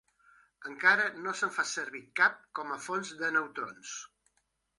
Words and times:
Encara 0.69 1.03
no 1.25 1.33
se'n 1.41 1.53
fa 1.57 1.65
servir 1.73 2.01
cap 2.21 2.41
com 2.61 2.73
a 2.77 2.79
fonts 2.87 3.13
de 3.21 3.31
neutrons. 3.37 3.95